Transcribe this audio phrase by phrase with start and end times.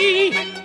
[0.00, 0.59] me.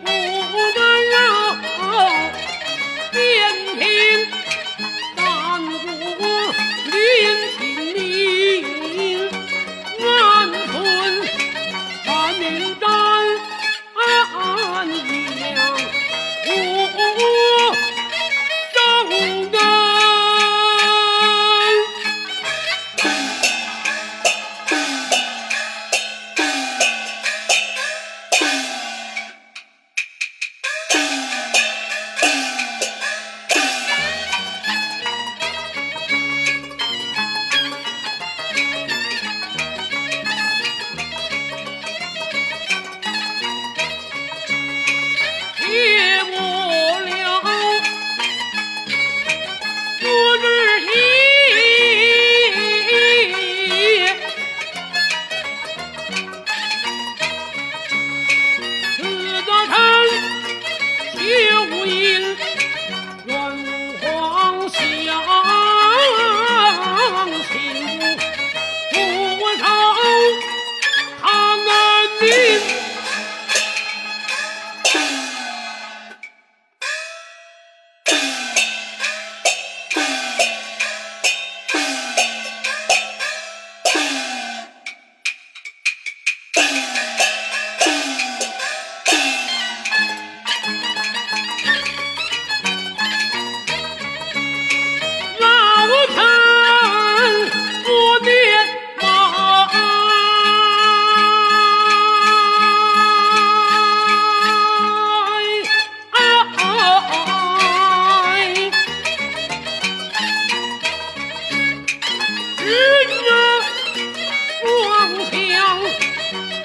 [72.26, 72.55] be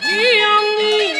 [0.02, 1.19] 娘娘。